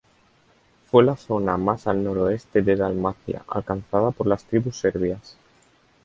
[0.87, 5.37] Fue la zona más al noroeste de Dalmacia alcanzada por las tribus serbias.